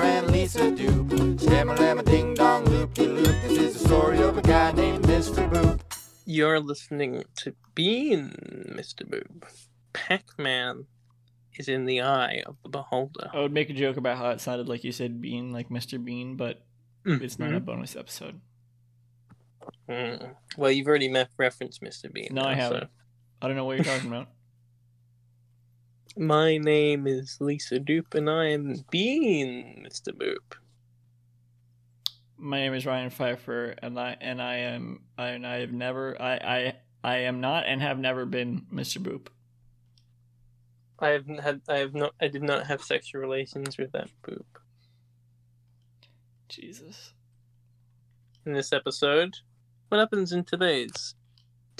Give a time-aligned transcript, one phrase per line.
[0.00, 1.08] Ryan and Lisa Doop.
[1.40, 3.26] Shamma lamma ding dong loop de loop.
[3.42, 5.48] This is the story of a guy named Mr.
[5.50, 5.80] Boop.
[6.24, 8.32] You're listening to Bean,
[8.74, 9.08] Mr.
[9.08, 9.46] Boob.
[9.92, 10.86] Pac Man
[11.58, 13.28] is in the eye of the beholder.
[13.34, 16.02] I would make a joke about how it sounded like you said Bean, like Mr.
[16.02, 16.62] Bean, but
[17.04, 18.40] it's not a bonus episode.
[19.88, 20.34] Mm.
[20.56, 22.12] Well, you've already met referenced Mr.
[22.12, 22.28] Bean.
[22.30, 22.90] No, I now, so- haven't.
[23.42, 24.28] I don't know what you're talking about.
[26.16, 30.08] My name is Lisa Doop, and I am Bean, Mr.
[30.12, 30.56] Boop.
[32.36, 36.20] My name is Ryan Pfeiffer, and I and I am I, and I have never
[36.20, 36.74] I I
[37.04, 38.98] I am not and have never been Mr.
[38.98, 39.28] Boop.
[40.98, 44.44] I have had, I have not, I did not have sexual relations with that Boop.
[46.48, 47.14] Jesus.
[48.44, 49.36] In this episode,
[49.88, 51.14] what happens in today's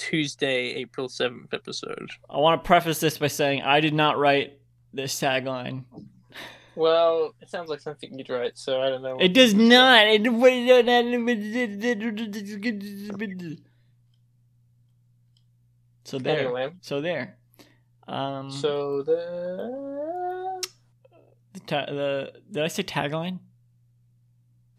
[0.00, 2.10] Tuesday, April seventh episode?
[2.28, 4.58] I want to preface this by saying I did not write
[4.94, 5.84] this tagline.
[6.74, 9.18] Well, it sounds like something you'd write, so I don't know.
[9.20, 10.06] It does not.
[10.06, 10.24] It,
[16.04, 16.38] so there.
[16.40, 17.36] Anyway, So there.
[18.08, 18.50] Um.
[18.50, 20.62] so the
[21.52, 23.40] the, ta- the did I say tagline?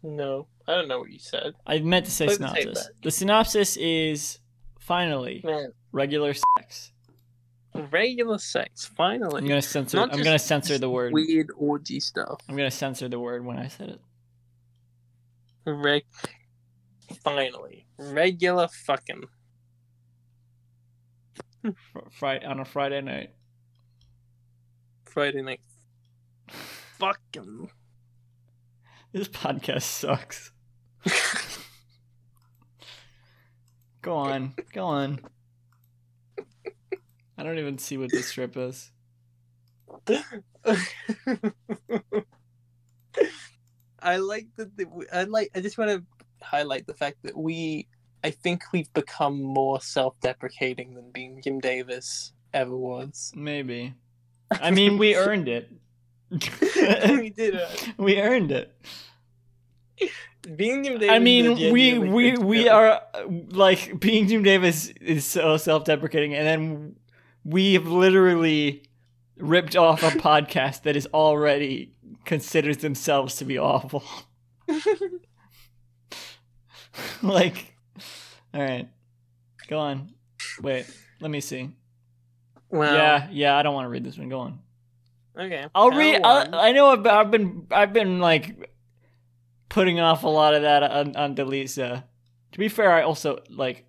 [0.02, 1.54] no, I don't know what you said.
[1.64, 2.90] I meant to say Play the synopsis.
[3.04, 4.38] The synopsis is
[4.82, 6.92] finally Man, regular sex.
[7.74, 8.84] regular sex.
[8.86, 9.96] Finally, I'm gonna censor.
[9.96, 11.12] Not I'm gonna censor the word.
[11.12, 12.40] weird orgy stuff.
[12.48, 14.00] I'm gonna censor the word when I said it.
[15.64, 16.02] Reg.
[17.22, 19.24] Finally, regular fucking.
[22.10, 23.30] Friday on a Friday night.
[25.04, 25.60] Friday night.
[26.98, 27.70] Fucking.
[29.12, 30.50] This podcast sucks.
[34.02, 35.20] Go on, go on.
[37.38, 38.90] I don't even see what this strip is.
[44.00, 44.76] I like that.
[44.76, 45.50] The, I like.
[45.54, 46.02] I just want to
[46.44, 47.86] highlight the fact that we.
[48.24, 53.32] I think we've become more self-deprecating than being Jim Davis ever was.
[53.34, 53.94] Maybe.
[54.50, 55.70] I mean, we earned it.
[56.30, 57.88] we did it.
[57.98, 58.74] we earned it.
[60.56, 61.14] Being Jim Davis.
[61.14, 63.00] I mean, we we we are
[63.50, 66.96] like being Jim Davis is so self-deprecating, and then
[67.44, 68.82] we've literally
[69.36, 71.92] ripped off a podcast that is already
[72.24, 74.02] considers themselves to be awful.
[77.22, 77.76] like,
[78.52, 78.88] all right,
[79.68, 80.12] go on.
[80.60, 80.86] Wait,
[81.20, 81.70] let me see.
[82.68, 84.28] Well, yeah, yeah, I don't want to read this one.
[84.28, 84.58] Go on.
[85.38, 85.66] Okay.
[85.74, 86.20] I'll read.
[86.24, 88.71] I'll, I know I've, I've been I've been like
[89.72, 92.04] putting off a lot of that on on Delisa.
[92.52, 93.86] To be fair, I also like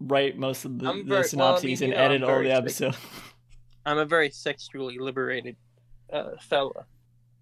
[0.00, 2.42] write most of the, I'm the very- well, I synopses mean, and know, edit all
[2.42, 2.98] the episodes.
[3.86, 5.56] I'm a very sexually liberated
[6.12, 6.84] uh, fella.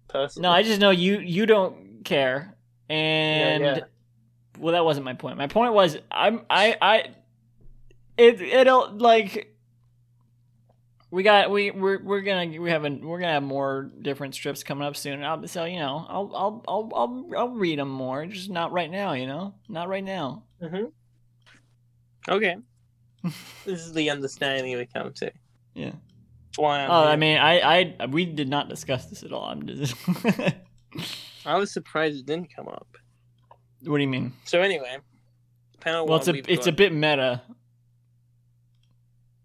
[0.07, 0.41] Person.
[0.43, 2.55] no, I just know you you don't care,
[2.87, 3.79] and yeah.
[4.57, 5.37] well, that wasn't my point.
[5.37, 7.03] My point was I'm I I
[8.17, 9.53] it it'll like.
[11.09, 14.63] We got we we're we're gonna we have a, we're gonna have more different strips
[14.63, 15.23] coming up soon.
[15.23, 18.91] I'll, so you know I'll I'll I'll I'll I'll read them more, just not right
[18.91, 19.13] now.
[19.13, 20.43] You know, not right now.
[20.61, 20.85] hmm
[22.27, 22.57] Okay.
[23.23, 25.31] this is the understanding we come to.
[25.73, 25.91] Yeah.
[25.91, 27.09] That's why I'm Oh, here.
[27.11, 29.45] I mean, I I we did not discuss this at all.
[29.45, 29.95] I'm just.
[31.45, 32.87] I was surprised it didn't come up.
[33.85, 34.33] what do you mean?
[34.43, 34.97] So anyway,
[35.79, 36.19] panel Well, one.
[36.19, 37.43] it's a we've it's got, a bit meta.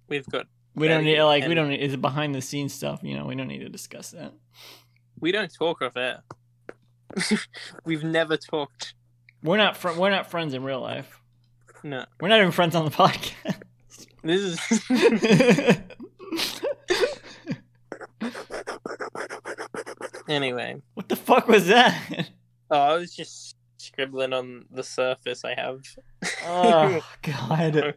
[0.09, 0.47] We've got.
[0.75, 3.01] We don't need like we don't need, it behind the scenes stuff.
[3.03, 4.33] You know, we don't need to discuss that.
[5.21, 6.23] We don't talk off air.
[7.85, 8.95] we've never talked.
[9.43, 11.21] We're not fr- we're not friends in real life.
[11.83, 12.05] No.
[12.21, 13.61] We're not even friends on the podcast.
[14.23, 15.81] This is.
[20.29, 20.81] anyway.
[20.95, 22.31] what the fuck was that?
[22.71, 25.81] Oh, I was just scribbling on the surface I have.
[26.47, 27.95] oh god.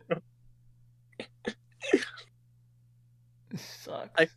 [3.55, 4.09] This sucks.
[4.17, 4.27] I-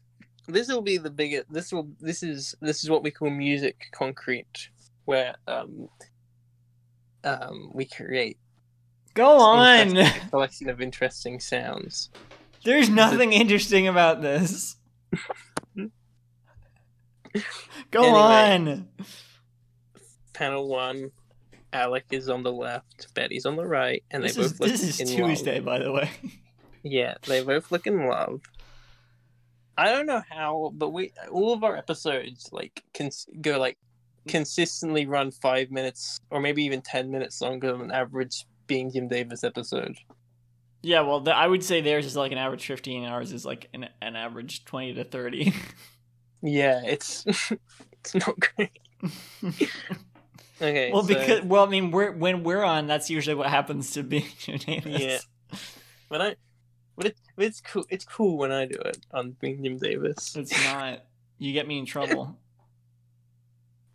[0.50, 3.88] this will be the biggest this will this is this is what we call music
[3.93, 4.70] concrete
[5.05, 5.88] where um
[7.25, 8.38] um we create
[9.15, 9.97] Go on.
[9.97, 12.09] a collection of interesting sounds
[12.65, 14.76] There's nothing interesting about this.
[17.91, 18.73] Go Anyway.
[18.73, 18.88] on.
[20.32, 21.11] panel one
[21.73, 24.71] alec is on the left betty's on the right and they This both is look
[24.71, 25.64] this is Tuesday, love.
[25.67, 26.11] by the way.
[26.82, 28.41] yeah they both look in love
[29.78, 33.10] i don't know how but we all of our episodes like can
[33.40, 33.78] go like
[34.26, 39.08] consistently run five minutes or maybe even ten minutes longer than an average being jim
[39.08, 39.96] davis episode
[40.82, 43.44] Yeah, well, the, I would say theirs is like an average 15, and ours is
[43.44, 45.52] like an, an average 20 to 30.
[46.40, 47.25] Yeah, it's
[47.92, 48.78] it's not great.
[50.60, 50.90] Okay.
[50.92, 54.02] well, so- because well, I mean, we're when we're on, that's usually what happens to
[54.02, 55.00] being Jim Davis.
[55.00, 55.19] Yeah.
[56.08, 56.36] But I,
[56.99, 57.87] but it, it's cool.
[57.89, 60.35] It's cool when I do it on being Jim Davis.
[60.35, 61.05] It's not.
[61.39, 62.37] You get me in trouble.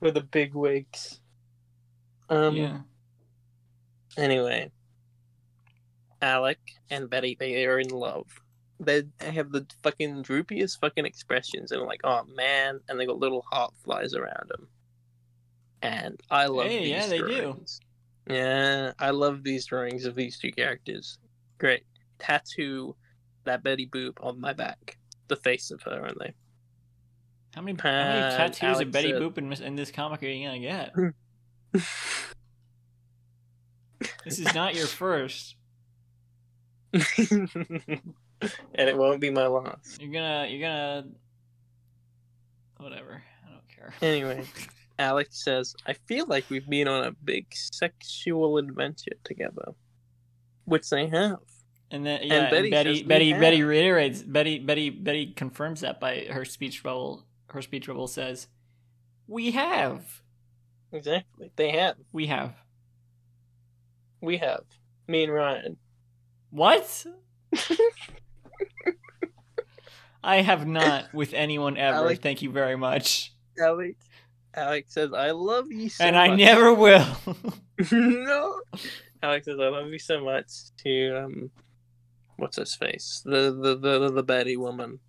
[0.00, 1.20] With the big wigs.
[2.30, 2.54] Um.
[2.54, 2.78] yeah.
[4.16, 4.70] Anyway,
[6.22, 6.60] Alec
[6.90, 8.26] and Betty, they are in love.
[8.78, 13.44] They have the fucking droopiest fucking expressions, and like, oh man, and they got little
[13.50, 14.68] heart flies around them.
[15.82, 17.60] And I love Hey, these yeah, they do.
[18.28, 21.18] Yeah, I love these drawings of these two characters.
[21.58, 21.84] Great.
[22.18, 22.94] Tattoo
[23.44, 24.98] that Betty Boop on my back.
[25.28, 26.32] The face of her, aren't they?
[27.54, 30.26] How many, how many tattoos Alex of Betty said- Boop in, in this comic are
[30.26, 30.92] you gonna get?
[34.24, 35.56] This is not your first.
[36.92, 38.02] and
[38.76, 40.00] it won't be my last.
[40.00, 40.46] You're gonna.
[40.48, 41.06] You're gonna.
[42.78, 43.22] Whatever.
[43.46, 43.92] I don't care.
[44.00, 44.44] Anyway,
[44.98, 49.72] Alex says, I feel like we've been on a big sexual adventure together.
[50.64, 51.38] Which they have.
[51.90, 53.32] And then yeah, and Betty Betty says Betty.
[53.32, 57.24] Betty reiterates Betty Betty Betty confirms that by her speech bubble.
[57.48, 58.48] Her speech bubble says,
[59.26, 60.20] "We have,
[60.92, 61.50] Exactly.
[61.56, 61.96] They have.
[62.12, 62.54] we have
[64.20, 64.64] We have.
[65.06, 65.76] Me and Ryan.
[66.50, 67.06] what?
[70.22, 71.96] I have not with anyone ever.
[71.98, 73.96] Alex- Thank you very much, Alex.
[74.54, 76.30] Alex says, I love you so and much.
[76.30, 77.06] I never will."
[77.92, 78.60] no.
[79.22, 80.46] Alex says, I love you so much
[80.84, 81.50] to, um,
[82.36, 83.22] what's his face?
[83.24, 85.00] The, the, the, the Betty woman.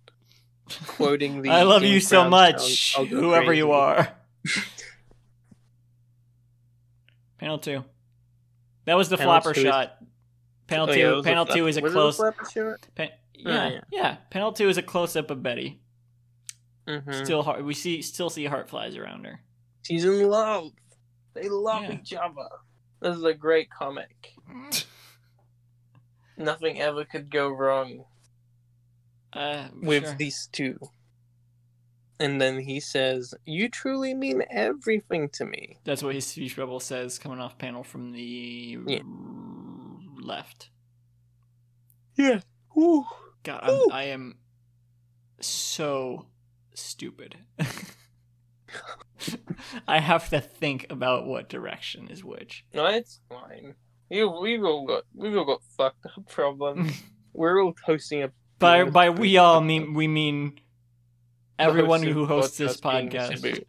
[0.86, 1.50] Quoting the.
[1.50, 4.08] I love you so much, I'll go whoever you are.
[7.38, 7.84] Panel two.
[8.84, 9.96] That was the Panel flopper two is- shot.
[10.66, 11.00] Panel Oh, two.
[11.00, 12.16] yeah, panel two is a close.
[12.16, 12.34] shot?
[12.94, 13.10] Pan-
[13.44, 13.80] Oh, yeah, yeah.
[13.90, 14.16] yeah.
[14.28, 15.80] Panel two is a close up of Betty.
[16.90, 17.24] Mhm.
[17.24, 19.40] Still, heart, we see still see heart flies around her.
[19.82, 20.72] She's in love.
[21.34, 21.98] They love Yeah.
[22.00, 22.48] each other.
[23.00, 24.34] This is a great comic.
[26.36, 28.04] Nothing ever could go wrong
[29.32, 30.14] Uh, with sure.
[30.16, 30.78] these two.
[32.18, 35.78] And then he says, You truly mean everything to me.
[35.84, 39.00] That's what his speech bubble says coming off panel from the Yeah.
[40.20, 40.70] left.
[42.16, 42.40] Yeah.
[42.74, 43.06] Woo.
[43.42, 44.38] God, I'm, I am
[45.40, 46.26] so
[46.80, 47.36] stupid.
[49.86, 52.64] I have to think about what direction is which.
[52.72, 53.74] No, it's fine.
[54.08, 56.92] You, we've all got we've all got fucked up problems.
[57.32, 60.58] We're all hosting a By by we all mean we mean
[61.58, 63.64] everyone who hosts this podcast.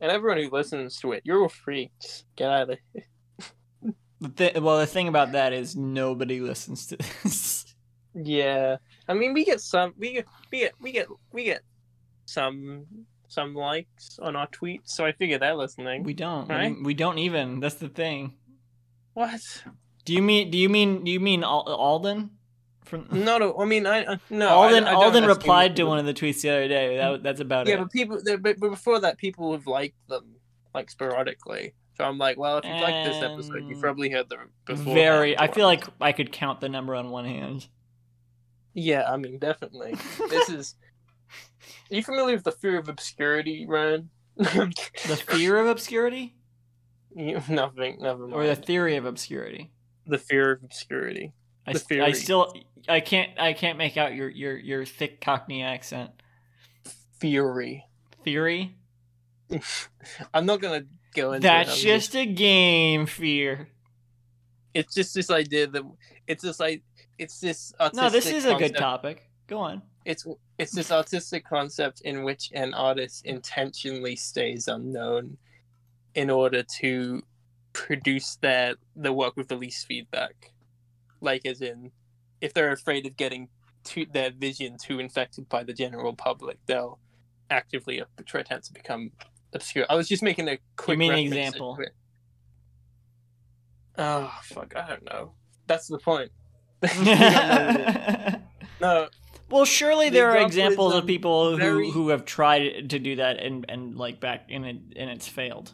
[0.00, 2.24] And everyone who listens to it, you're all freaks.
[2.34, 3.04] Get out of here.
[4.20, 7.74] The well, the thing about that is nobody listens to this.
[8.14, 8.76] Yeah,
[9.08, 11.62] I mean, we get some, we get, we get, we get, we get
[12.26, 12.86] some,
[13.28, 14.90] some likes on our tweets.
[14.90, 16.02] So I figure they're listening.
[16.02, 16.48] We don't.
[16.48, 16.68] We Right?
[16.74, 17.60] don't- We don't even.
[17.60, 18.34] That's the thing.
[19.14, 19.40] what?
[20.04, 20.50] Do you mean?
[20.50, 21.04] Do you mean?
[21.04, 22.30] Do you mean Alden?
[22.84, 23.56] From No, no.
[23.58, 24.48] I mean, I uh, no.
[24.48, 24.84] Alden.
[24.84, 26.96] I, I Alden replied to one of the tweets the other day.
[26.98, 27.78] That, that's about Yeah, it.
[27.78, 30.34] but people, but, before that, people have liked them
[30.74, 31.72] like sporadically.
[31.96, 34.92] So I'm like, well, if you like this episode, Um, you've probably heard them before.
[34.94, 35.38] Very.
[35.38, 37.68] I feel like I could count the number on one hand.
[38.74, 39.94] Yeah, I mean, definitely.
[40.28, 40.74] this is.
[41.90, 44.10] Are you familiar with the fear of obscurity, Ryan?
[44.36, 46.34] The fear of obscurity,
[47.14, 47.98] You- nothing.
[48.00, 48.34] Never mind.
[48.34, 49.70] or the theory of obscurity.
[50.06, 51.32] the fear of obscurity.
[51.66, 52.52] I, The I still.
[52.88, 53.38] I can't.
[53.38, 56.10] I can't make out your your your thick Cockney accent.
[57.20, 57.84] Fury.
[58.24, 58.76] Theory.
[60.34, 61.46] I'm not gonna go into.
[61.46, 63.06] That's I'm just a game.
[63.06, 63.68] Fear.
[64.74, 65.82] It's just this idea that
[66.26, 66.82] it's this like
[67.18, 67.72] it's this.
[67.94, 69.30] No, this is a good topic.
[69.46, 69.82] Go on.
[70.04, 70.26] It's
[70.58, 75.36] it's this artistic concept in which an artist intentionally stays unknown
[76.14, 77.22] in order to
[77.72, 80.52] produce their the work with the least feedback.
[81.20, 81.90] Like as in,
[82.40, 83.48] if they're afraid of getting
[83.82, 86.98] too, their vision too infected by the general public, they'll
[87.50, 89.10] actively attempt to become
[89.52, 89.86] obscure.
[89.90, 90.98] I was just making a quick.
[90.98, 91.78] mean an reference to example?
[93.98, 94.74] Oh fuck!
[94.76, 95.32] I don't know.
[95.66, 96.30] That's the point.
[98.80, 99.08] no,
[99.54, 103.38] well, surely there are examples of people who, very- who have tried to do that
[103.38, 105.72] and, and like back in it and it's failed.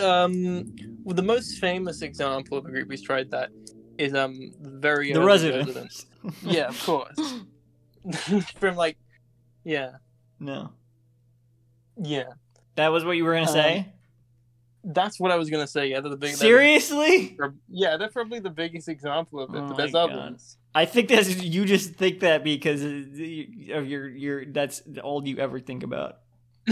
[0.00, 3.50] um, well, the most famous example of a group who's tried that
[3.98, 6.06] is um very the early residents.
[6.42, 7.18] Yeah, of course.
[8.60, 8.96] From like,
[9.64, 9.92] yeah,
[10.40, 10.70] no,
[11.96, 12.24] yeah.
[12.76, 13.92] that was what you were gonna Um, say.
[14.84, 15.86] That's what I was gonna say.
[15.88, 16.34] Yeah, they're the big.
[16.34, 17.34] Seriously?
[17.38, 19.58] they're- yeah, they're probably the biggest example of it.
[19.58, 20.14] Oh but there's God.
[20.14, 20.58] ones.
[20.74, 25.60] I think that's you just think that because of your your that's all you ever
[25.60, 26.18] think about.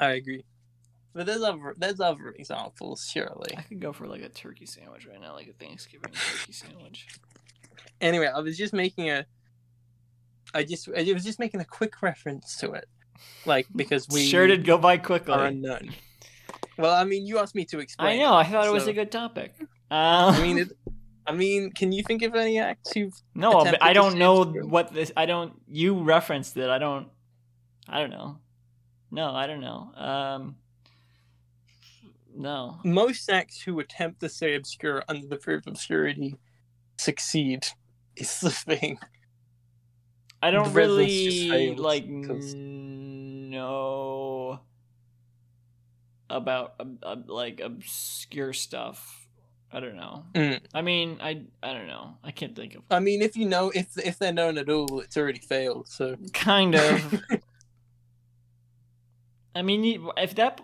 [0.00, 0.44] I agree.
[1.12, 3.56] But there's other there's other examples, surely.
[3.56, 7.06] I could go for like a turkey sandwich right now, like a Thanksgiving turkey sandwich.
[8.00, 9.26] Anyway, I was just making a.
[10.54, 12.88] I just I was just making a quick reference to it,
[13.44, 15.34] like because we sure did go by are quickly.
[15.34, 15.90] unknown.
[16.78, 18.18] Well, I mean, you asked me to explain.
[18.18, 18.34] I know.
[18.34, 19.54] I thought it was a good topic.
[19.60, 20.72] Um, I mean, it,
[21.26, 23.14] I mean, can you think of any acts who've?
[23.34, 24.66] no, but I don't know true.
[24.66, 25.10] what this.
[25.16, 25.54] I don't.
[25.68, 26.68] You referenced it.
[26.68, 27.08] I don't.
[27.88, 28.38] I don't know.
[29.10, 29.90] No, I don't know.
[29.96, 30.56] Um,
[32.36, 32.78] no.
[32.84, 36.36] Most acts who attempt to stay obscure under the fear of obscurity
[36.98, 37.66] succeed.
[38.16, 38.98] Is the thing.
[40.42, 44.60] I don't The really like 'cause- know
[46.30, 49.23] about um, uh, like obscure stuff.
[49.74, 50.24] I don't know.
[50.34, 50.60] Mm.
[50.72, 52.14] I mean, I I don't know.
[52.22, 55.00] I can't think of I mean, if you know, if if they're known at all,
[55.00, 55.88] it's already failed.
[55.88, 57.22] So kind of.
[59.56, 60.60] I mean, if that.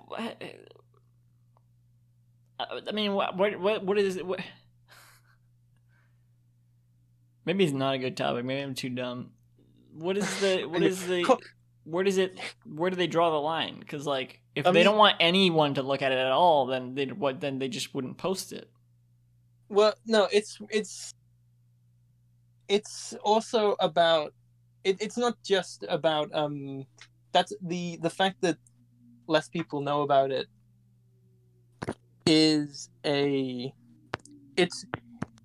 [2.60, 4.24] I mean, what what what, is it?
[4.24, 4.38] What...
[7.44, 8.44] Maybe it's not a good topic.
[8.44, 9.30] Maybe I'm too dumb.
[9.92, 11.36] What is the what is the
[11.82, 13.80] where does it where do they draw the line?
[13.80, 16.66] Because like if I they mean- don't want anyone to look at it at all,
[16.66, 18.70] then they what then they just wouldn't post it.
[19.70, 21.14] Well, no, it's it's
[22.68, 24.32] it's also about
[24.84, 26.84] it, it's not just about um
[27.32, 28.58] that's the the fact that
[29.28, 30.48] less people know about it
[32.26, 33.72] is a
[34.56, 34.84] it's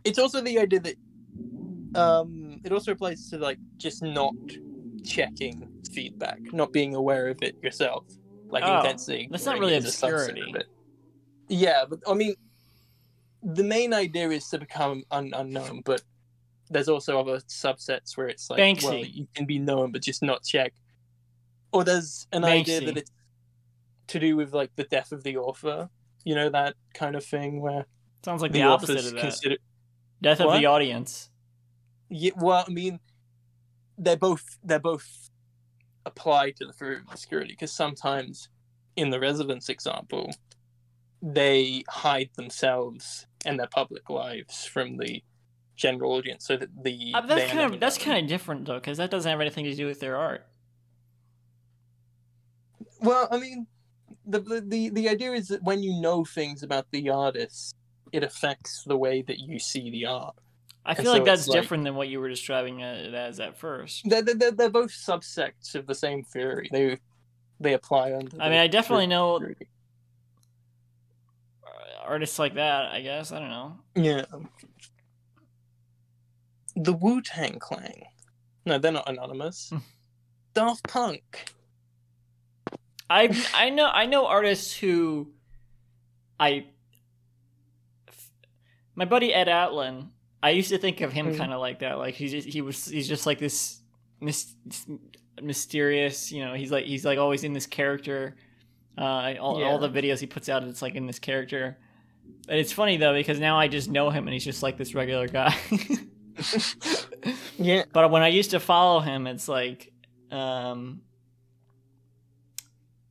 [0.04, 0.96] it's also the idea that
[2.00, 4.36] um it also applies to like just not
[5.04, 8.04] checking feedback not being aware of it yourself
[8.52, 10.54] like Oh, intensely that's not really obscurity.
[11.48, 12.34] yeah but i mean
[13.46, 16.02] the main idea is to become un- unknown but
[16.70, 20.44] there's also other subsets where it's like well you can be known but just not
[20.44, 20.74] check.
[21.72, 23.12] Or there's an idea that it's
[24.08, 25.90] to do with like the death of the author.
[26.24, 27.86] You know that kind of thing where
[28.24, 29.22] Sounds like the, the, opposite of that.
[29.22, 29.58] consider
[30.22, 31.30] Death of the audience.
[32.10, 33.00] yeah, well i mean
[34.00, 35.30] they're both they're both
[36.08, 38.50] apply to the fear of obscurity because sometimes
[38.96, 40.34] in the Residents example
[41.22, 45.24] they hide themselves and their public lives from the
[45.76, 48.98] general audience so that the Uh, that's kind of that's kind of different though, because
[48.98, 50.46] that doesn't have anything to do with their art.
[53.02, 53.68] Well, I mean,
[54.26, 57.76] the, the the idea is that when you know things about the artist,
[58.12, 60.36] it affects the way that you see the art.
[60.86, 63.14] I And feel like so that's it's like- different than what you were describing it
[63.14, 64.08] as at first.
[64.08, 66.70] They're, they're, they're both subsects of the same theory.
[66.72, 66.98] They
[67.60, 68.42] they apply under.
[68.42, 69.68] I mean, I definitely know theory.
[72.06, 72.86] Artists like that.
[72.92, 73.80] I guess I don't know.
[73.96, 74.26] Yeah.
[76.76, 77.94] The Wu Tang Clan.
[78.66, 79.70] No, they're not anonymous.
[79.70, 79.78] Hmm.
[80.54, 81.46] Daft Punk.
[83.10, 85.32] I I know I know artists who
[86.40, 86.68] I
[88.96, 90.10] my buddy Ed Atlin.
[90.42, 91.38] I used to think of him Mhm.
[91.38, 91.98] kind of like that.
[91.98, 93.82] Like he's just, he was he's just like this
[94.22, 94.56] mys-
[95.42, 96.32] mysterious.
[96.32, 98.36] You know, he's like he's like always in this character.
[98.98, 99.66] Uh, all, Yeah.
[99.68, 101.78] all the videos he puts out, it's like in this character.
[102.48, 104.94] And it's funny though because now I just know him and he's just like this
[104.96, 105.56] regular guy.
[107.58, 107.84] Yeah.
[107.94, 109.92] But when I used to follow him, it's like,
[110.32, 111.02] um,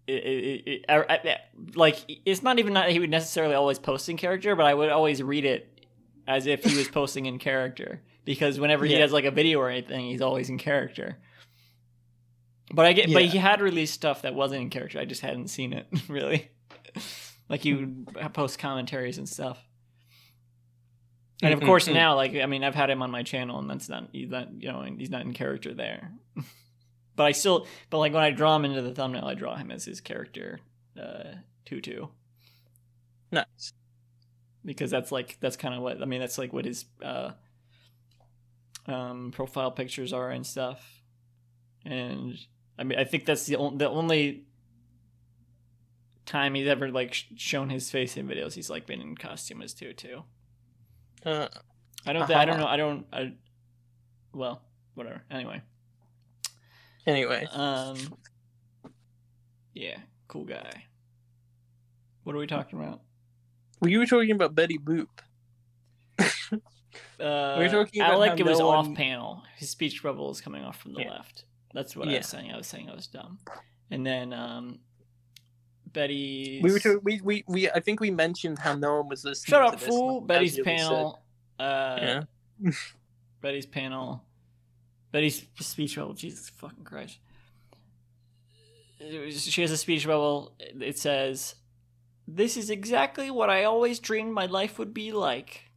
[0.07, 1.37] it, it, it, I- I-
[1.75, 4.91] like it's not even that he would necessarily always post in character, but I would
[4.91, 5.87] always read it
[6.29, 8.99] as if he was posting in character because whenever he Yeah.
[9.01, 11.17] does like a video or anything, he's always in character.
[12.73, 14.99] But I get, but he had released stuff that wasn't in character.
[14.99, 16.51] I just hadn't seen it really.
[17.55, 17.77] Like you
[18.17, 19.65] would post commentaries and stuff.
[21.43, 21.95] And of Mm, course mm, mm.
[21.95, 24.49] now, like I mean, I've had him on my channel, and that's not he's not
[24.63, 26.13] you know he's not in character there.
[27.17, 29.71] but I still, but like when I draw him into the thumbnail, I draw him
[29.71, 30.61] as his character,
[31.01, 31.35] uh,
[31.65, 32.07] Tutu,
[33.31, 33.73] Nice.
[34.65, 36.21] because that's like that's kind of what I mean.
[36.21, 37.33] That's like what his uh,
[38.87, 41.03] um, profile pictures are and stuff.
[41.85, 42.39] And
[42.79, 44.45] I mean, I think that's the on- the only
[46.27, 48.55] time he's ever like sh- shown his face in videos.
[48.55, 50.23] He's like been in costume as Tutu.
[51.25, 51.49] Uh,
[52.07, 52.27] I don't.
[52.27, 52.65] Th- I don't Uh-huh.
[52.65, 52.69] know.
[52.69, 53.07] I don't.
[53.13, 53.33] I.
[54.33, 54.63] Well,
[54.95, 55.23] whatever.
[55.31, 55.63] Anyway.
[57.07, 57.97] anyway, Um.
[59.75, 59.99] Yeah.
[60.29, 60.87] Cool guy.
[62.25, 63.01] What are we talking about?
[63.81, 65.09] we were talking about Betty Boop.
[67.21, 69.43] Uh, We were talking about Alec how was no off one- panel.
[69.57, 71.11] His speech bubble is coming off from the Yeah.
[71.13, 71.45] left.
[71.73, 72.51] That's what I was saying.
[72.53, 73.39] I was saying I was dumb.
[73.91, 74.79] And then um,
[75.95, 76.61] Betty.
[76.63, 79.49] We were to, we, we we I think we mentioned how no one was listening.
[79.51, 80.21] Shut up, this, fool!
[80.21, 81.23] Betty's panel.
[81.59, 82.23] Uh, Yeah.
[83.41, 84.23] Betty's panel.
[85.13, 86.13] Betty's speech bubble.
[86.15, 87.19] Jesus fucking Christ.
[89.01, 90.55] Was- She has a speech bubble.
[90.59, 91.55] It says,
[92.27, 95.71] "This is exactly what I always dreamed my life would be like."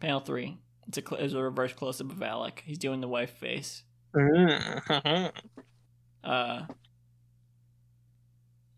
[0.00, 0.58] Panel three.
[0.88, 2.62] It's a it's a reverse close up of Alec.
[2.66, 3.82] He's doing the wife face.
[4.14, 5.32] Mhm.
[6.22, 6.66] Uh,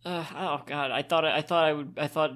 [0.07, 2.33] uh, oh god, I thought I thought I would I thought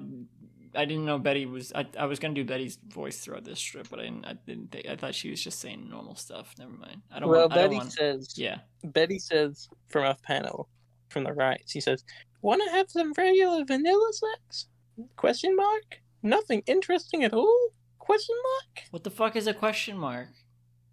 [0.75, 3.89] I didn't know Betty was I, I was gonna do Betty's voice throughout this strip,
[3.89, 6.53] but I didn't I didn't think I thought she was just saying normal stuff.
[6.59, 7.01] Never mind.
[7.11, 8.33] I don't well, want, I don't Betty want says.
[8.37, 8.59] yeah.
[8.83, 10.67] Betty says from off panel,
[11.09, 11.61] from the right.
[11.65, 12.03] She says,
[12.41, 14.67] "Want to have some regular vanilla sex?"
[15.15, 16.01] Question mark.
[16.23, 17.69] Nothing interesting at all.
[17.99, 18.85] Question mark.
[18.91, 20.27] What the fuck is a question mark?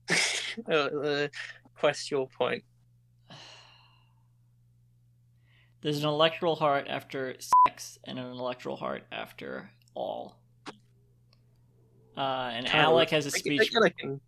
[0.69, 1.29] uh, uh,
[1.75, 2.63] question point.
[5.81, 10.37] There's an electoral heart after sex and an electoral heart after all.
[12.17, 13.71] Uh, and Kinda Alec has a speech.
[13.81, 14.21] I I can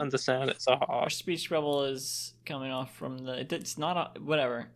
[0.00, 1.04] understand it's a heart.
[1.04, 3.46] Her speech bubble is coming off from the.
[3.54, 4.68] It's not a, whatever.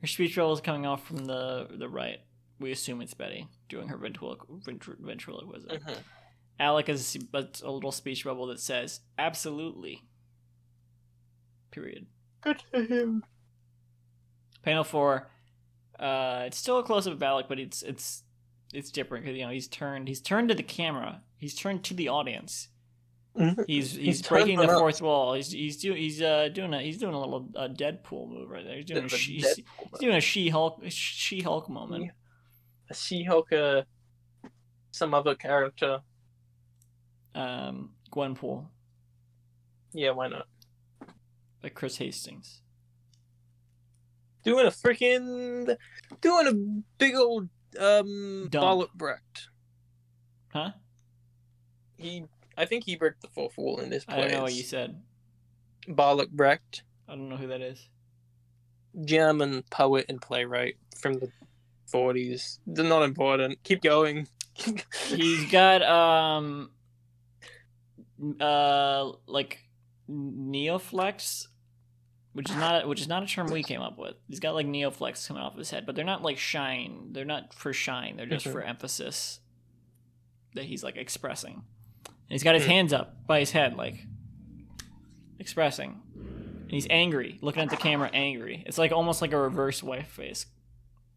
[0.00, 2.18] Her speech bubble is coming off from the the right.
[2.58, 5.68] We assume it's Betty doing her ventrilo- ventri- ventriloquism.
[5.70, 5.98] Mhm.
[6.58, 7.16] Alec has
[7.62, 10.02] a little speech bubble that says "absolutely."
[11.70, 12.06] Period.
[12.40, 13.24] Good for him.
[14.62, 15.28] Panel four.
[15.98, 18.22] Uh, it's still a close up of Alec, but it's it's
[18.72, 21.22] it's different because you know he's turned he's turned to the camera.
[21.36, 22.68] He's turned to the audience.
[23.36, 23.64] Mhm.
[23.66, 24.80] He's he's, He's breaking the them up.
[24.80, 25.34] fourth wall.
[25.34, 28.64] He's he's doing he's uh doing a he's doing a little uh, Deadpool move right
[28.64, 28.76] there.
[28.76, 29.64] He's doing a a she, he's, he's,
[30.00, 32.04] doing a She Hulk She Hulk moment.
[32.04, 32.10] Yeah.
[32.88, 33.82] A She-Hulk, uh,
[34.92, 36.00] some other character.
[37.34, 38.66] Um, Gwenpool
[39.92, 40.46] Yeah, why not?
[41.62, 42.62] Like Chris Hastings.
[44.46, 45.76] Doing a freaking,
[46.20, 46.52] doing a
[46.98, 47.48] big old
[47.80, 48.64] um Dump.
[48.64, 49.48] Bertolt Brecht.
[50.52, 50.70] Huh?
[51.96, 52.24] He,
[52.56, 55.02] I think he broke the fourth wall in this I don't know what you said.
[55.88, 57.88] Bertolt Brecht, I don't know who that is.
[59.04, 61.28] German poet and playwright from the
[61.88, 62.60] forties.
[62.68, 63.60] They're not important.
[63.64, 64.28] Keep going.
[65.08, 66.70] He's got um
[68.40, 69.64] uh like
[70.08, 71.48] neoflex
[72.36, 74.14] which is not which is not a term we came up with.
[74.28, 77.08] He's got like neoflex coming off his head, but they're not like shine.
[77.12, 78.18] They're not for shine.
[78.18, 79.40] They're just for emphasis
[80.54, 81.62] that he's like expressing.
[82.04, 84.04] And he's got his hands up by his head like
[85.38, 86.02] expressing.
[86.14, 88.62] And he's angry, looking at the camera angry.
[88.66, 90.44] It's like almost like a reverse wife face.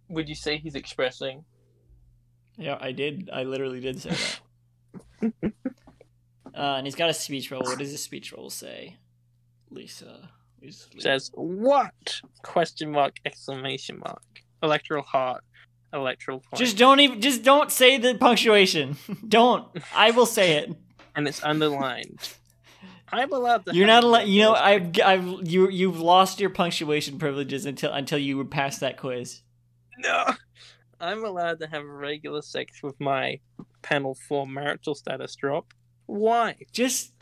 [0.07, 1.43] Would you say he's expressing?
[2.57, 3.29] Yeah, I did.
[3.33, 4.11] I literally did say
[5.21, 5.33] that.
[6.55, 7.65] uh, and he's got a speech bubble.
[7.65, 8.95] What does his speech bubble say?
[9.69, 10.29] Lisa.
[10.61, 10.87] Lisa.
[10.97, 12.21] Says what?
[12.43, 13.19] Question mark!
[13.25, 14.23] Exclamation mark!
[14.61, 15.43] Electoral heart.
[15.93, 16.59] Electoral point.
[16.59, 17.21] Just don't even.
[17.21, 18.97] Just don't say the punctuation.
[19.27, 19.65] don't.
[19.95, 20.75] I will say it.
[21.15, 22.19] and it's underlined.
[23.11, 23.75] I'm allowed to.
[23.75, 24.27] You're not allowed.
[24.27, 28.81] You know, I've, I've, you, you've lost your punctuation privileges until until you were past
[28.81, 29.41] that quiz.
[29.97, 30.25] No.
[31.01, 33.39] I'm allowed to have regular sex with my
[33.81, 35.73] panel four marital status drop.
[36.05, 36.55] Why?
[36.71, 37.13] Just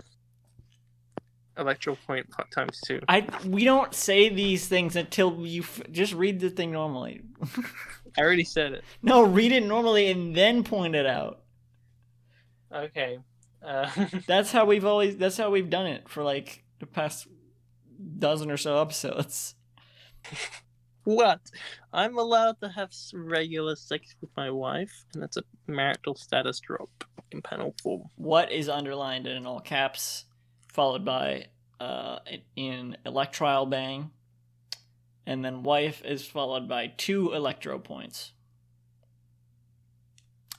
[1.58, 3.00] Electoral point times two.
[3.08, 3.28] I.
[3.46, 7.22] We don't say these things until you f- just read the thing normally.
[8.17, 8.84] I already said it.
[9.02, 11.41] no, read it normally and then point it out.
[12.74, 13.20] Okay.
[13.65, 13.89] Uh,
[14.28, 15.17] That's how we've always.
[15.17, 17.28] That's how we've done it for like the past
[18.20, 19.56] dozen or so episodes.
[21.04, 21.41] what?
[21.91, 26.89] I'm allowed to have regular sex with my wife, and that's a marital status drop
[27.32, 28.06] in panel four.
[28.15, 30.26] What is underlined in all caps,
[30.78, 31.48] followed by
[31.80, 32.20] uh
[32.56, 34.12] in electrile bang,
[35.26, 38.32] and then wife is followed by two electro points.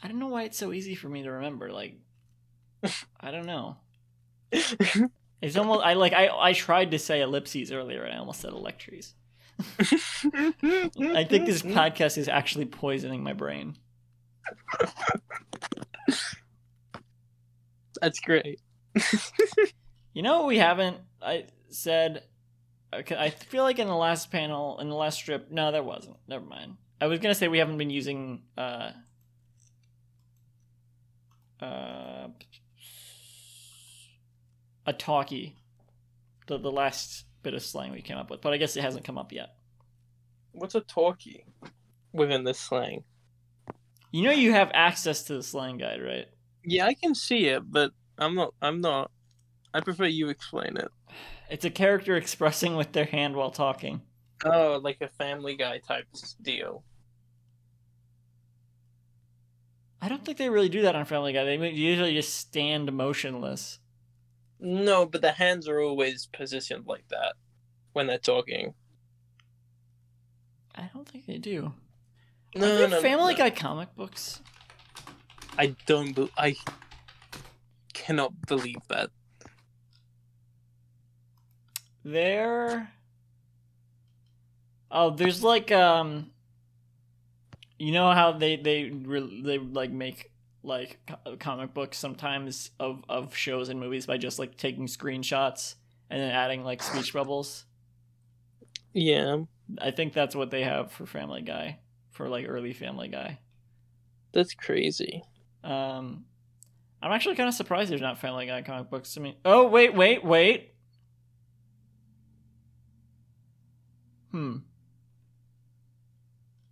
[0.03, 1.73] I don't know why it's so easy for me to remember.
[1.73, 1.95] Like,
[3.21, 3.77] I don't know.
[5.41, 8.53] It's almost I like I I tried to say ellipses earlier and I almost said
[8.53, 9.13] electries.
[9.81, 13.77] I think this podcast is actually poisoning my brain.
[18.01, 18.61] That's great.
[20.19, 22.25] You know what we haven't I said
[22.93, 26.17] okay, I feel like in the last panel in the last strip no that wasn't.
[26.27, 26.77] Never mind.
[27.01, 28.91] I was going to say we haven't been using uh
[31.63, 32.27] uh
[34.87, 35.55] a talkie
[36.49, 39.05] the the last bit of slang we came up with, but I guess it hasn't
[39.05, 39.55] come up yet.
[40.51, 41.45] What's a talkie
[42.13, 43.05] within this slang?
[44.11, 46.27] You know you have access to the slang guide, right?
[46.65, 48.53] Yeah, I can see it, but I'm not.
[48.61, 49.13] I'm not.
[49.75, 50.89] I prefer you explain it.
[51.51, 54.03] It's a character expressing with their hand while talking.
[54.45, 56.07] Oh, like a Family Guy type
[56.41, 56.85] deal.
[60.01, 61.45] I don't think they really do that on Family Guy.
[61.45, 63.81] They usually just stand motionless.
[64.61, 67.35] No, but the hands are always positioned like that
[67.93, 68.75] when they're talking.
[70.75, 71.73] I don't think they do.
[72.55, 73.39] No, Are there no, Family no.
[73.39, 74.41] Guy comic books?
[75.59, 76.15] I don't.
[76.15, 76.55] Be- I
[77.93, 79.11] cannot believe that.
[82.13, 82.91] There.
[84.91, 86.31] Oh, there's like um.
[87.79, 90.31] You know how they they re- they like make
[90.63, 90.99] like
[91.39, 95.75] comic books sometimes of of shows and movies by just like taking screenshots
[96.11, 97.67] and then adding like speech bubbles.
[98.95, 99.43] Yeah,
[99.81, 101.79] I think that's what they have for Family Guy,
[102.11, 103.39] for like early Family Guy.
[104.33, 105.23] that's crazy.
[105.63, 106.25] Um,
[107.03, 109.17] I'm actually kind of surprised there's not Family Guy comic books.
[109.17, 110.73] I mean, oh wait, wait, wait.
[114.31, 114.57] Hmm.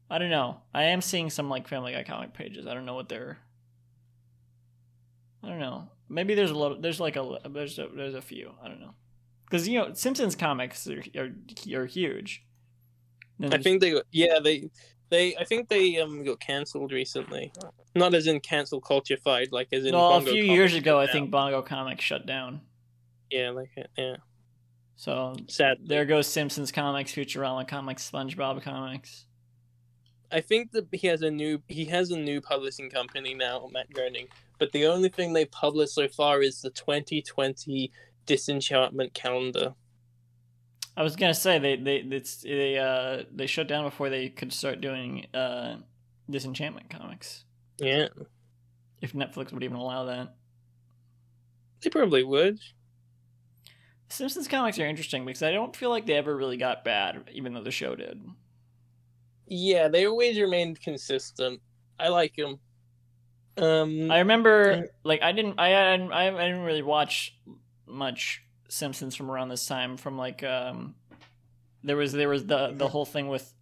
[0.08, 0.58] I don't know.
[0.72, 2.66] I am seeing some like Family Guy comic pages.
[2.66, 3.38] I don't know what they're.
[5.42, 5.88] I don't know.
[6.08, 6.80] Maybe there's a lot.
[6.80, 8.52] There's like a there's a, there's a few.
[8.62, 8.94] I don't know.
[9.44, 11.30] Because you know Simpsons comics are are,
[11.74, 12.44] are huge.
[13.42, 13.92] I think they.
[13.92, 14.70] Got, yeah, they.
[15.10, 15.36] They.
[15.36, 17.52] I think they um got cancelled recently.
[17.94, 19.94] Not as in cancel cultureified, like as in.
[19.94, 21.30] well, a few years ago, I think.
[21.30, 22.60] Bongo Comics shut down.
[23.30, 24.16] Yeah, like yeah.
[24.96, 25.78] So Sad.
[25.84, 29.26] There goes Simpsons comics, Futurama comics, SpongeBob comics.
[30.32, 33.92] I think that he has a new he has a new publishing company now, Matt
[33.92, 34.26] Groening.
[34.58, 37.92] But the only thing they published so far is the 2020
[38.24, 39.74] Disenchantment calendar.
[40.96, 44.52] I was gonna say they they it's, they uh they shut down before they could
[44.52, 45.76] start doing uh
[46.28, 47.44] Disenchantment comics.
[47.78, 48.08] Yeah,
[49.02, 50.34] If Netflix would even allow that.
[51.82, 52.58] they probably would.
[54.16, 57.52] Simpsons comics are interesting because I don't feel like they ever really got bad, even
[57.54, 58.22] though the show did.
[59.46, 61.60] Yeah, they always remained consistent.
[62.00, 62.58] I like them.
[63.58, 67.36] Um, I remember, like, I didn't, I, I, didn't- I didn't really watch
[67.86, 69.96] much Simpsons from around this time.
[69.96, 70.94] From like, um,
[71.84, 73.52] there was there was the the whole thing with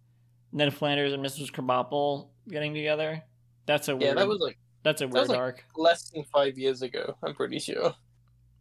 [0.51, 1.51] Ned Flanders and Mrs.
[1.51, 3.21] Krabappel getting together.
[3.67, 6.23] That's a weird, yeah, that was like that's a was weird like- arc, less than
[6.23, 7.15] five years ago.
[7.23, 7.93] I'm pretty sure.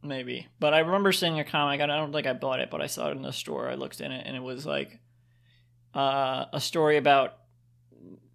[0.05, 0.47] Maybe.
[0.61, 1.81] But I remember seeing a comic.
[1.81, 3.69] I don't think I bought it, but I saw it in the store.
[3.69, 5.01] I looked in it, and it was like
[5.95, 7.35] uh, a story about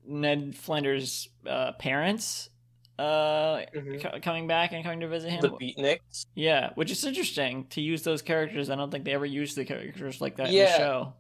[0.06, 2.50] Ned Flanders' uh, parents
[2.98, 4.02] uh, Mhm.
[4.02, 5.40] co- coming back and coming to visit him.
[5.42, 6.26] The Beatniks.
[6.36, 8.70] Yeah, which is interesting to use those characters.
[8.70, 11.14] I don't think they ever used the characters like that in the show.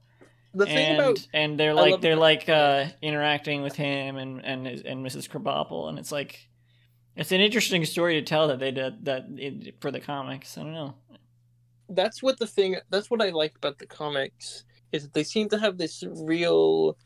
[0.53, 4.43] The thing and about and they're like they're the- like uh, interacting with him and
[4.45, 5.29] and his, and Mrs.
[5.29, 6.48] Krabappel, and it's like
[7.15, 10.57] it's an interesting story to tell that they did that it, for the comics.
[10.57, 10.95] I don't know.
[11.89, 15.49] that's what the thing that's what I like about the comics is that they seem
[15.49, 16.97] to have this real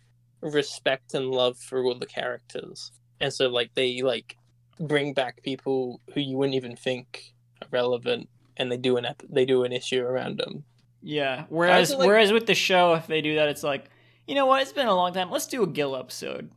[0.42, 2.92] respect and love for all the characters.
[3.20, 4.38] And so like they like
[4.80, 9.24] bring back people who you wouldn't even think are relevant and they do an ep-
[9.30, 10.64] they do an issue around them.
[11.02, 11.46] Yeah.
[11.50, 13.90] Whereas like- whereas with the show, if they do that, it's like
[14.28, 14.62] you know what?
[14.62, 15.30] It's been a long time.
[15.32, 16.50] Let's do a Gil episode.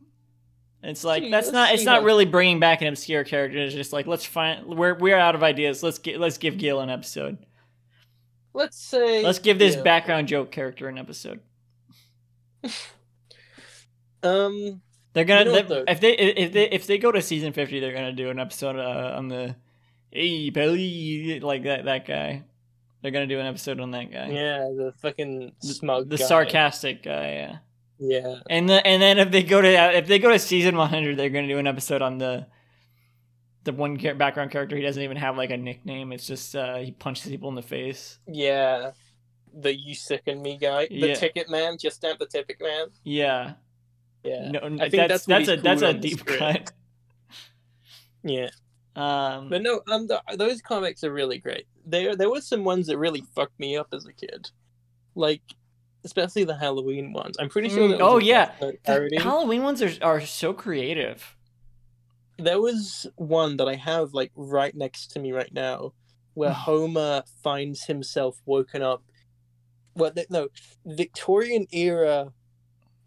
[0.83, 1.73] It's like that's not.
[1.73, 3.57] It's not really bringing back an obscure character.
[3.57, 4.65] It's just like let's find.
[4.65, 5.81] We're we're out of ideas.
[5.83, 7.37] Let's get let's give Gil an episode.
[8.53, 11.41] Let's say Let's give this yeah, background joke character an episode.
[14.23, 14.81] Um
[15.13, 17.79] They're gonna You know they- if they if they if they go to season fifty,
[17.79, 19.55] they're gonna do an episode uh, on the
[20.11, 22.43] hey Billy like that that guy.
[23.01, 24.27] They're gonna do an episode on that guy.
[24.29, 26.25] yeah, the fucking The- smug the guy.
[26.25, 27.31] sarcastic guy.
[27.33, 27.57] Yeah.
[27.99, 28.39] Yeah.
[28.49, 31.29] And the, and then if they go to if they go to season 100, they're
[31.29, 32.45] gonna do an episode on the
[33.63, 34.75] the one char- background character.
[34.75, 36.11] He doesn't even have like a nickname.
[36.13, 38.19] It's just uh, he punches people in the face.
[38.27, 38.91] Yeah.
[39.59, 40.87] The you sicken me guy.
[40.87, 41.13] The Yeah.
[41.15, 42.87] ticket man, just stamp the ticket man.
[43.03, 43.53] Yeah,
[44.23, 44.51] Yeah.
[44.51, 46.71] no, I think that's that's that's, a that's a deep cut.
[48.23, 48.49] Yeah.
[48.95, 51.65] Um, But no, um, the, those comics are really great.
[51.85, 54.49] There, there were some ones that really fucked me up as a kid,
[55.15, 55.41] like
[56.03, 57.35] especially the Halloween ones.
[57.39, 57.89] I'm pretty sure.
[57.89, 58.51] Mm, oh, yeah.
[58.59, 59.19] The.
[59.21, 61.35] Halloween ones are are so creative.
[62.39, 65.93] There was one that I have like right next to me right now,
[66.35, 69.03] where Homer finds himself woken up.
[69.95, 70.49] Well, th- no,
[70.85, 72.31] Victorian era,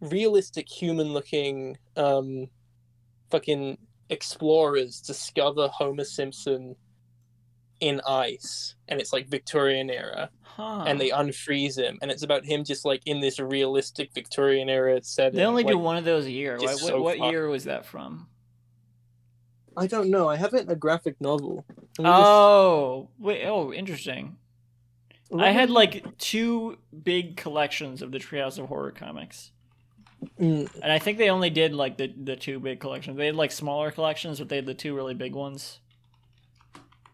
[0.00, 2.48] realistic human-looking, um,
[3.30, 6.74] fucking explorers discover Homer Simpson
[7.80, 10.84] in ice, and it's like Victorian era, Huh.
[10.86, 15.02] and they unfreeze him, and it's about him just like in this realistic Victorian era
[15.02, 15.38] setting.
[15.38, 16.56] they only do one of those a year.
[16.58, 18.28] Why, what so what year was that from?
[19.76, 20.28] I don't know.
[20.28, 21.64] I have it in a graphic novel.
[21.68, 23.44] Let me just- Oh wait.
[23.46, 24.36] Oh, interesting.
[25.38, 29.52] I had like two big collections of the Treehouse of Horror comics.
[30.40, 33.16] Mm, And I think they only did like the, the two big collections.
[33.16, 35.78] They had like smaller collections, but they had the two really big ones.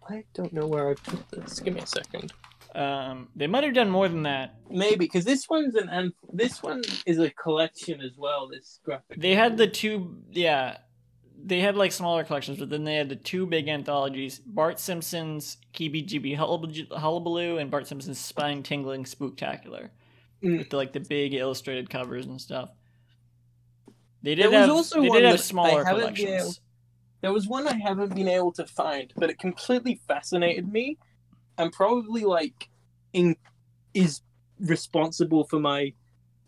[0.08, 1.60] I don't know where I put this.
[1.60, 2.32] Give me a second.
[2.74, 4.56] Um, they might have done more than that.
[4.70, 8.48] Maybe because this one's an and this one is a collection as well.
[8.48, 9.20] This graphic.
[9.20, 10.78] They had the two, yeah,
[11.42, 15.56] they had like smaller collections, but then they had the two big anthologies: Bart Simpson's
[15.74, 19.90] Heebie-Jeebie Hullab- Hullabaloo and Bart Simpson's Spine Tingling Spooktacular,
[20.42, 20.58] Mm.
[20.58, 22.68] with like the big illustrated covers and stuff.
[24.22, 26.60] They There did was have also they one did have smaller haven't collections.
[27.22, 30.98] There was one I haven't been able to find, but it completely fascinated me,
[31.58, 32.68] and probably like,
[33.12, 33.36] in
[33.94, 34.20] is
[34.60, 35.92] responsible for my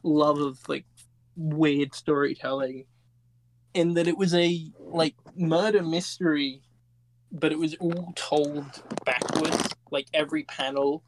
[0.02, 0.84] love of like
[1.36, 2.84] weird storytelling.
[3.74, 6.62] In that it was a like murder mystery,
[7.32, 8.64] but it was all told
[9.04, 9.74] backwards.
[9.90, 11.02] Like every panel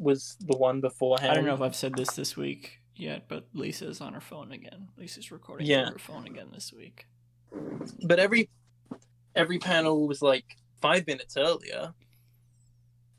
[0.00, 1.30] was the one beforehand.
[1.30, 4.50] I don't know if I've said this this week yet, but Lisa's on her phone
[4.52, 4.88] again.
[4.96, 5.84] Lisa's recording Yeah.
[5.84, 7.06] from her phone again this week.
[8.04, 8.48] but every
[9.34, 10.44] every panel was like
[10.80, 11.92] five minutes earlier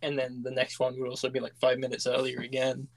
[0.02, 2.88] and then the next one would also be like five minutes earlier again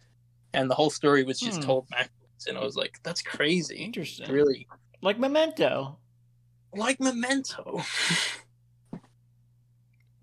[0.55, 1.67] and the whole story was just Hmm.
[1.67, 4.31] told backwards and i was like that's crazy Interesting.
[4.31, 4.67] really
[5.03, 5.99] Like Memento.
[6.75, 7.83] like memento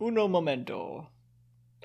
[0.02, 1.08] Uno momento.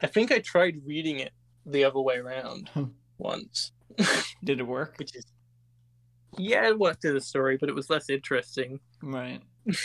[0.02, 1.32] i think i tried reading it
[1.66, 2.84] the other way around Hmm.
[3.18, 3.72] once
[4.44, 4.94] Did it work?
[4.98, 5.24] which is
[6.36, 9.40] yeah it worked as a story but it was less interesting Right.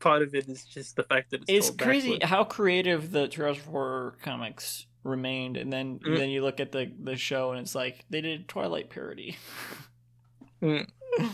[0.00, 2.30] part of it is just the fact that it's, It's crazy backwards.
[2.30, 6.16] how creative the Treehouse of Horror comics remained, and then Mm.
[6.18, 9.36] then you look at the the show and it's like they did Twilight parody.
[10.62, 10.86] Mm.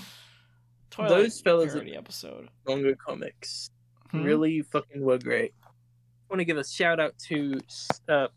[0.90, 2.48] Twilight Those fellas parody episode.
[2.66, 3.70] manga comics
[4.12, 4.22] Hmm?
[4.22, 5.52] really fucking were great.
[5.64, 5.68] I
[6.30, 7.58] want to give a shout out to
[8.08, 8.28] uh,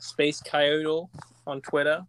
[0.00, 1.08] Space Coyote
[1.46, 2.04] on Twitter,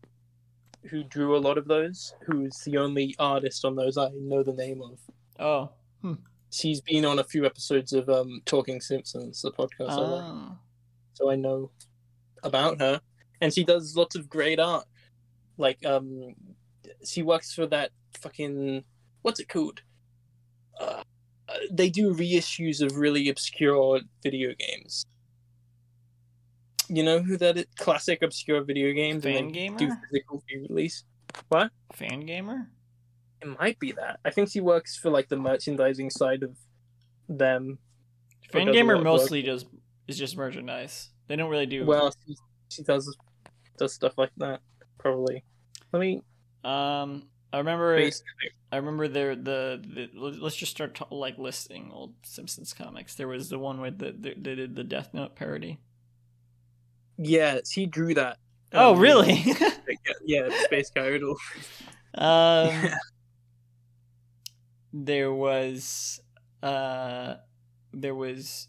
[0.90, 2.16] who drew a lot of those.
[2.26, 5.00] Who's the only artist on those I know the name of.
[5.40, 6.18] Oh.
[6.56, 10.58] She's been on a few episodes of um, Talking Simpsons, the podcast, I like, Ah.
[11.14, 11.70] so I know
[12.44, 13.02] about her.
[13.42, 14.86] And she does lots of great art.
[15.58, 16.34] Like, um,
[17.04, 17.92] she works for that
[18.22, 18.86] fucking
[19.22, 19.82] what's it called?
[20.80, 21.04] Uh,
[21.72, 25.06] they do reissues of really obscure video games.
[26.88, 27.66] You know who that is?
[27.78, 29.26] Classic obscure video games.
[29.26, 29.78] Fangamer?
[29.78, 31.04] do physical re-release.
[31.52, 32.68] Fangamer?
[33.46, 34.20] It might be that.
[34.26, 36.58] I think she works for like the merchandising side of
[37.30, 37.78] them.
[38.54, 39.04] Or Fangamer work.
[39.04, 39.68] mostly just
[40.08, 41.10] is just merchandise.
[41.28, 42.36] They don't really do Well, she,
[42.70, 43.16] she does
[43.78, 44.62] does stuff like that.
[44.98, 45.44] Probably.
[45.92, 46.22] Let me.
[46.64, 48.22] um I remember Base,
[48.72, 53.16] I remember there the, the let's just start ta- like listing old Simpsons comics.
[53.16, 55.80] There was the one with the, the they did the Death Note parody.
[57.18, 58.38] yeah, she drew that.
[58.74, 59.44] Oh, Um, really?
[60.26, 61.36] Yeah, Space Coyote.
[62.16, 62.90] um,
[64.98, 66.22] there was
[66.64, 67.36] uh,
[67.94, 68.68] there was.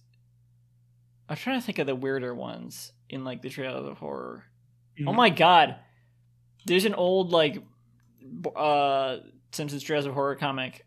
[1.29, 4.45] I'm trying to think of the weirder ones in like the Treehouse of Horror.
[5.01, 5.15] Oh Mhm.
[5.15, 5.77] my god,
[6.67, 7.63] there's an old like
[8.57, 9.19] uh
[9.53, 10.85] Simpsons Treehouse of Horror comic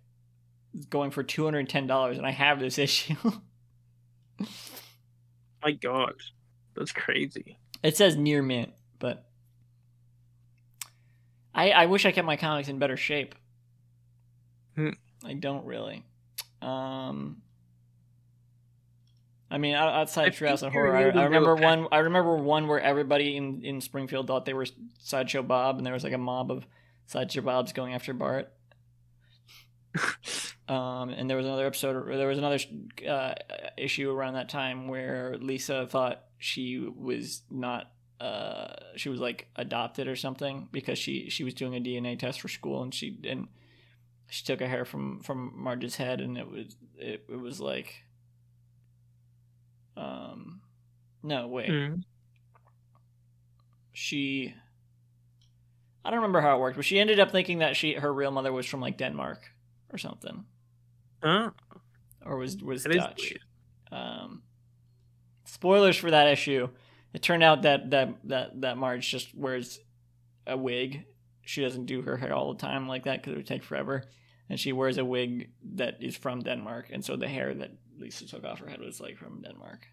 [0.90, 3.16] going for two hundred and ten dollars, and I have this issue.
[5.64, 6.14] My God,
[6.76, 7.58] that's crazy.
[7.84, 9.26] It says near mint, but
[11.54, 13.36] I I wish I kept my comics in better shape.
[14.76, 14.90] Hmm.
[15.26, 16.04] I don't really.
[16.62, 17.42] Um,
[19.52, 21.88] I mean, outside I Treehouse of Horror, I, I remember one.
[21.92, 24.68] I remember one where everybody in in Springfield thought they were
[25.00, 26.66] Sideshow Bob, and there was like a mob of
[27.08, 28.52] Sideshow Bobs going after Bart.
[30.70, 32.60] Um, and there was another episode, or there was another
[33.08, 33.34] uh,
[33.76, 40.08] issue around that time where Lisa thought she was not, uh, she was like adopted
[40.08, 43.48] or something because she she was doing a DNA test for school and she and
[44.30, 48.04] she took a hair from from Marge's head and it was it, it was like,
[49.98, 50.62] um,
[51.24, 52.04] no wait, Mhm.
[53.94, 54.54] she.
[56.06, 58.32] I don't remember how it worked, but she ended up thinking that she her real
[58.32, 59.42] mother was from like Denmark
[59.92, 60.46] or something
[61.22, 61.52] Huh?
[62.26, 63.34] or was was That Dutch.
[63.92, 64.44] Um,
[65.46, 66.70] spoilers for that issue.
[67.14, 69.80] It turned out that that that that Marge just wears
[70.48, 71.06] a wig.
[71.50, 74.04] She doesn't do her hair all the time like that because it would take forever,
[74.50, 78.28] and she wears a wig that is from Denmark, and so the hair that Lisa
[78.28, 79.88] took off her head was like from Denmark.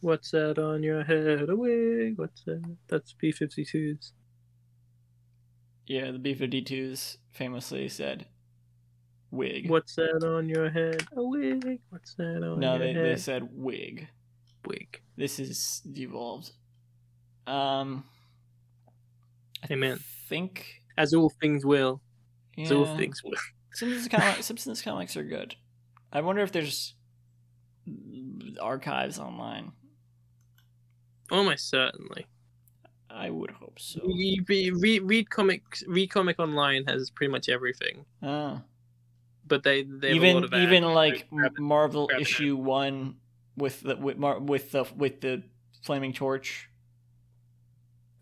[0.00, 1.50] What's that on your head?
[1.50, 2.14] A wig.
[2.18, 2.62] What's that?
[2.88, 4.12] That's B 52s.
[5.86, 8.26] Yeah, the B 52s famously said
[9.30, 9.68] wig.
[9.68, 11.06] What's that on your head?
[11.14, 11.80] A wig.
[11.90, 12.96] What's that on No, your they, head?
[12.96, 14.08] No, they said wig.
[14.66, 15.02] wig.
[15.16, 16.52] This is devolved.
[17.46, 18.04] Um,
[19.68, 19.98] I Amen.
[20.28, 22.00] think As all things will.
[22.58, 23.32] As all things will.
[23.72, 25.54] Simpsons comic, Simpsons comics are good.
[26.12, 26.94] I wonder if there's
[28.60, 29.72] archives online.
[31.30, 32.26] Almost certainly.
[33.10, 34.00] I would hope so.
[34.04, 35.82] You, read, read comics.
[35.86, 38.62] Read comic online has pretty much everything, Ah.
[39.46, 41.60] but they they have a lot even even like Grab it.
[41.60, 42.22] Marvel grab it.
[42.22, 43.16] issue one
[43.56, 45.42] with the with Mar- with the with the
[45.82, 46.68] flaming torch.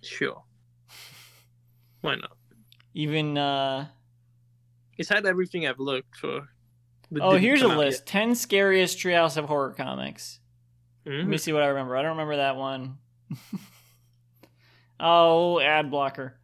[0.03, 0.43] sure.
[2.05, 2.37] Why not?
[2.93, 3.87] Even uh
[4.99, 6.49] It's had everything I've looked for.
[7.19, 10.39] oh, here's a list: ten scariest treehouse of horror comics.
[11.07, 11.15] yet.
[11.15, 11.41] Let me Mhm.
[11.41, 11.97] see what I remember.
[11.97, 12.99] I don't remember that one.
[15.01, 16.39] oh, ad blocker.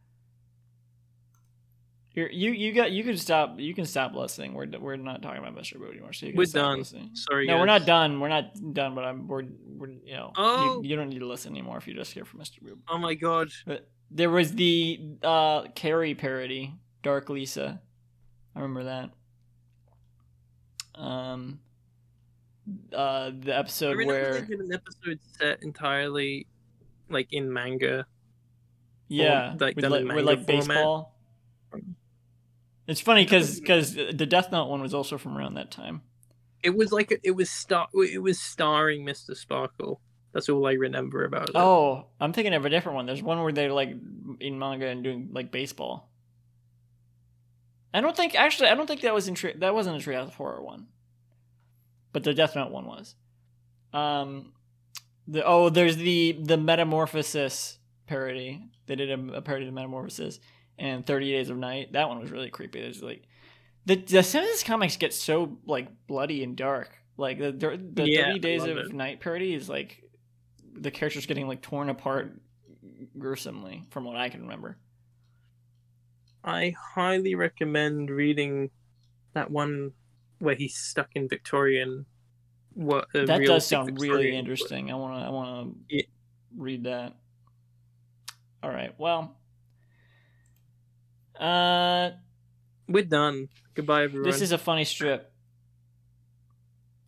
[2.09, 4.53] Here, you you got you can stop you can stop listening.
[4.53, 5.77] We're we're not talking about Mr.
[5.77, 6.11] Boo anymore.
[6.11, 6.79] So you can We're done.
[6.79, 7.11] listening.
[7.13, 7.45] Sorry.
[7.47, 8.19] No, we're not done.
[8.19, 8.95] We're not done.
[8.95, 9.43] But I'm we're
[9.77, 10.81] we're you know Oh.
[10.81, 12.61] you, you don't need to listen anymore if you just hear from Mr.
[12.63, 12.79] Boop.
[12.89, 13.49] Oh my god.
[13.65, 17.81] But there was the uh Carrie parody, Dark Lisa.
[18.55, 19.09] I remember that.
[21.01, 21.59] Um
[22.93, 26.47] uh the I episode remember where they did an episode set entirely
[27.09, 28.05] like in manga.
[29.07, 30.47] yeah, like, with, like, with like format.
[30.47, 31.15] baseball.
[32.87, 36.01] It's funny because because the Death Note one was also from around that time.
[36.63, 37.87] It was like it was star.
[37.93, 39.35] It was starring Mr.
[39.35, 40.01] Sparkle.
[40.33, 41.55] That's all I remember about it.
[41.55, 43.05] Oh, I'm thinking of a different one.
[43.05, 43.89] There's one where they're like
[44.39, 46.09] in manga and doing like baseball.
[47.93, 50.27] I don't think actually I don't think that was in Tre- that wasn't a Treehouse
[50.27, 50.87] of Horror one,
[52.13, 53.15] but the Death Note one was.
[53.93, 54.53] Um,
[55.27, 58.61] the oh there's the the Metamorphosis parody.
[58.87, 60.39] They did a, a parody of Metamorphosis
[60.79, 61.91] and Thirty Days of Night.
[61.91, 62.79] That one was really creepy.
[62.79, 63.23] There's like
[63.85, 66.97] the the Simpsons comics get so like bloody and dark.
[67.17, 68.93] Like the the Yeah, Thirty Days of it.
[68.93, 70.01] Night parody is like
[70.73, 72.31] the characters getting like torn apart
[73.17, 74.77] gruesomely from what I can remember.
[76.43, 78.71] I highly recommend reading
[79.33, 79.91] that one
[80.39, 82.05] where he's stuck in Victorian.
[82.73, 84.91] What a that does sound really Victorian- interesting.
[84.91, 86.03] I want to I want to Yeah.
[86.57, 87.15] read that.
[88.63, 88.97] All right.
[88.99, 89.37] Well,
[91.39, 92.11] uh
[92.87, 93.49] We're done.
[93.73, 94.29] Goodbye, everyone.
[94.29, 95.31] this is a funny strip.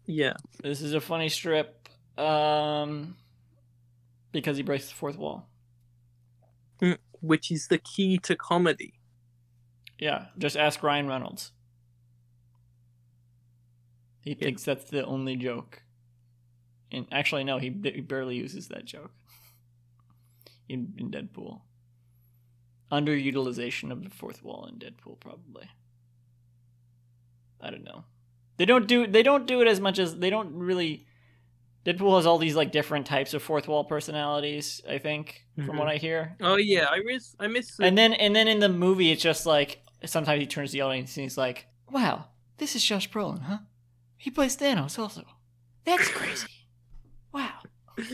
[0.06, 0.34] yeah.
[0.62, 3.15] This is a funny strip um
[4.34, 5.48] because he breaks the fourth wall.
[6.82, 8.96] Mm, which is the key to comedy.
[9.98, 11.54] Yeah, just ask Ryan Reynolds.
[14.19, 14.36] He Yeah.
[14.46, 15.84] thinks that's the only joke.
[16.91, 19.12] And actually, no, he, he barely uses that joke
[20.69, 21.62] in, in Deadpool.
[22.91, 25.69] Underutilization of the fourth wall in Deadpool, probably.
[27.62, 28.04] I don't know.
[28.58, 31.08] They don't do they don't do it as much as they don't really.
[31.86, 34.82] Deadpool has all these like different types of fourth wall personalities.
[34.89, 35.80] I think, from Mhm.
[35.80, 36.36] what I hear.
[36.41, 37.36] Oh yeah, I miss.
[37.39, 37.76] I miss.
[37.78, 40.74] The, And then and then in the movie, it's just like sometimes he turns to
[40.78, 42.26] the audience and he's like, "Wow,
[42.58, 43.58] this is Josh Brolin, huh?
[44.17, 45.24] He plays Thanos also.
[45.84, 46.48] That's crazy.
[47.34, 47.52] Wow."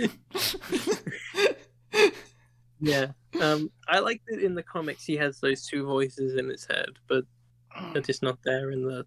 [2.79, 3.08] yeah.
[3.41, 6.89] Um, I like that in the comics he has those two voices in his head,
[7.08, 7.23] but
[7.93, 9.05] they're just not there in the.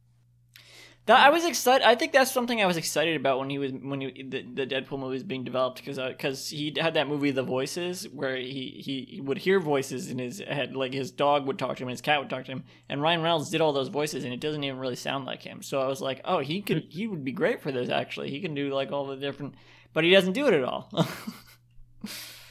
[1.06, 1.84] That I was excited.
[1.84, 4.66] I think that's something I was excited about when he was when he, the, the
[4.66, 8.80] Deadpool movie was being developed because because he had that movie The Voices where he,
[8.84, 11.88] he he would hear voices in his head like his dog would talk to him,
[11.88, 14.32] and his cat would talk to him, and Ryan Reynolds did all those voices and
[14.32, 15.60] it doesn't even really sound like him.
[15.60, 18.30] So I was like, oh, he could he would be great for this actually.
[18.30, 19.54] He can do like all the different,
[19.92, 20.88] but he doesn't do it at all.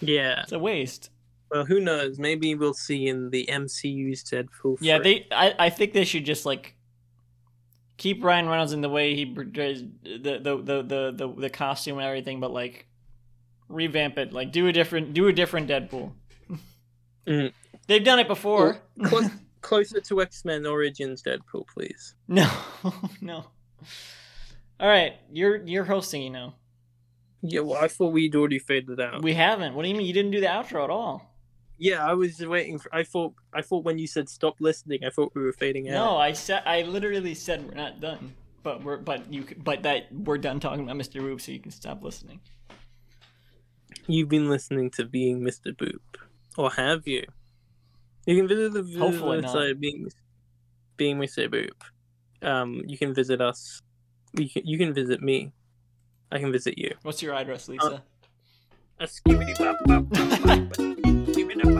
[0.02, 0.42] Yeah.
[0.42, 1.10] it's a waste.
[1.52, 2.18] Well, who knows?
[2.18, 4.78] Maybe we'll see in the MCU's Deadpool.
[4.82, 5.04] Yeah, 3.
[5.04, 5.36] they.
[5.36, 6.76] I, I think they should just like
[8.02, 12.00] keep Ryan Reynolds in the way he portrays the the the the the, the costume
[12.00, 12.88] and everything, but like
[13.70, 14.34] revamp it.
[14.34, 16.12] Like do a different do a different Deadpool.
[17.28, 17.54] Mm.
[17.86, 18.80] They've done it before.
[19.04, 19.30] Clo-
[19.62, 22.16] closer to X Men Origins Deadpool, please.
[22.28, 22.50] no,
[23.22, 23.46] no.
[24.80, 26.54] All right, you're you're hosting, you know.
[27.44, 29.22] Yeah, well, I thought we'd already faded out.
[29.22, 29.76] We haven't.
[29.76, 31.31] What do you mean you didn't do the outro at all?
[31.82, 32.94] Yeah, I was waiting for.
[32.94, 33.34] I thought.
[33.52, 35.94] I thought when you said stop listening, I thought we were fading out.
[35.94, 38.36] No, I said I literally said we're not done.
[38.62, 41.20] But we're but you but that we're done talking about Mr.
[41.20, 42.40] Boop, so you can stop listening.
[44.06, 45.76] You've been listening to Being Mr.
[45.76, 46.20] Boop,
[46.56, 47.26] or have you?
[48.28, 49.56] You can visit the Hopefully not.
[49.56, 50.08] website Being
[50.98, 51.50] Being Mr.
[51.50, 52.48] Boop.
[52.48, 53.82] Um, you can visit us.
[54.34, 55.52] You can, you can visit me.
[56.32, 56.94] I can visit you.
[57.02, 58.04] What's your address, Lisa?
[59.00, 59.08] A